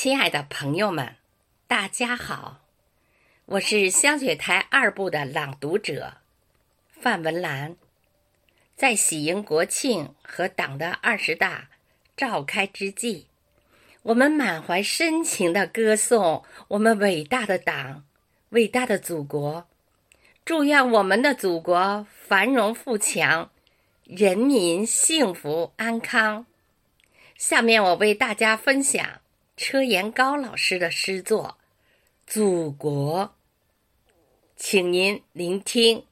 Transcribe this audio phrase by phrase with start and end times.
[0.00, 1.16] 亲爱的朋友们，
[1.66, 2.60] 大家好，
[3.46, 6.18] 我是香雪台二部的朗读者
[6.88, 7.74] 范文兰。
[8.76, 11.70] 在喜迎国庆和党的二十大
[12.16, 13.26] 召开之际，
[14.02, 18.04] 我们满怀深情的歌颂我们伟大的党、
[18.50, 19.66] 伟大的祖国，
[20.44, 23.50] 祝愿我们的祖国繁荣富强，
[24.04, 26.46] 人民幸福安康。
[27.36, 29.04] 下面我为大家分享。
[29.58, 31.56] 车延高老师的诗作
[32.32, 33.24] 《祖国》，
[34.56, 36.04] 请您聆听。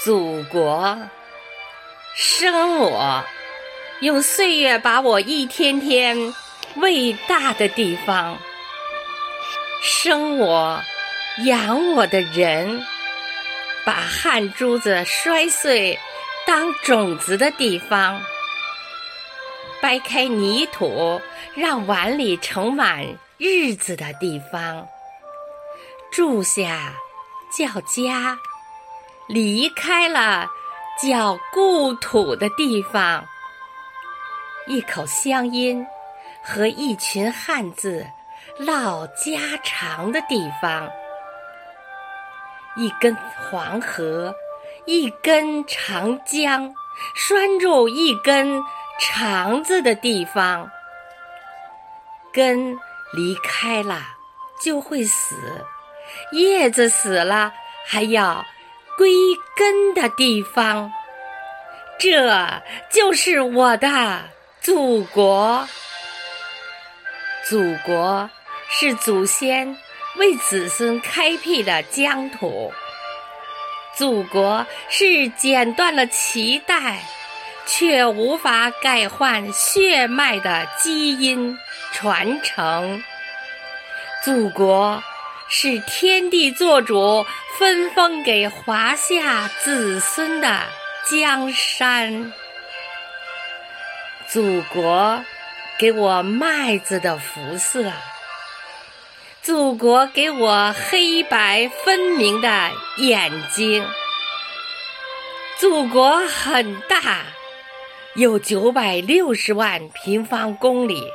[0.00, 0.96] 祖国
[2.14, 3.24] 生我，
[4.00, 6.32] 用岁月把我一天天
[6.76, 8.38] 喂大的地方，
[9.82, 10.80] 生我
[11.44, 12.80] 养我的人。
[13.84, 15.98] 把汗珠子摔碎
[16.46, 18.20] 当种子的地方，
[19.82, 21.20] 掰开泥土
[21.54, 24.88] 让碗里盛满日子的地方，
[26.10, 26.94] 住下
[27.56, 28.38] 叫家，
[29.28, 30.48] 离开了
[31.02, 33.24] 叫故土的地方，
[34.66, 35.86] 一口乡音
[36.42, 38.06] 和一群汉字
[38.58, 40.90] 唠家常的地方。
[42.76, 44.34] 一根黄河，
[44.84, 46.74] 一根长江，
[47.14, 48.62] 拴住一根
[48.98, 50.70] 肠子的地方。
[52.32, 52.76] 根
[53.12, 54.02] 离开了
[54.60, 55.36] 就会死，
[56.32, 57.52] 叶子死了
[57.86, 58.44] 还要
[58.98, 59.12] 归
[59.56, 60.92] 根的地方。
[61.96, 64.22] 这就是我的
[64.60, 65.68] 祖国。
[67.48, 68.28] 祖国
[68.68, 69.76] 是祖先。
[70.16, 72.72] 为子孙开辟的疆土，
[73.96, 77.02] 祖国是剪断了脐带，
[77.66, 81.58] 却无法改换血脉的基因
[81.92, 83.02] 传承。
[84.24, 85.02] 祖国
[85.48, 87.26] 是天地作主
[87.58, 90.60] 分封给华夏子孙的
[91.10, 92.32] 江山。
[94.28, 95.22] 祖国
[95.76, 97.92] 给我麦子的肤色。
[99.44, 103.86] 祖国给我黑白分明的眼睛。
[105.58, 107.26] 祖国很大，
[108.14, 111.06] 有九百六十万平方公里。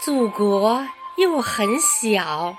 [0.00, 2.56] 祖国又很小，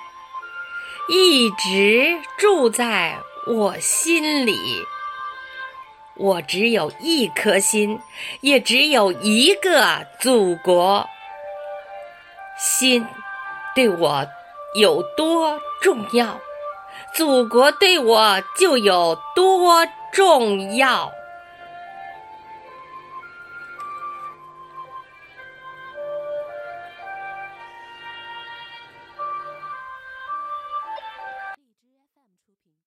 [1.07, 4.83] 一直住在我心里。
[6.13, 7.99] 我只有一颗心，
[8.41, 11.09] 也只有一个祖国。
[12.59, 13.03] 心
[13.73, 14.27] 对我。
[14.73, 16.39] 有多重要，
[17.15, 21.11] 祖国对我就有多重要。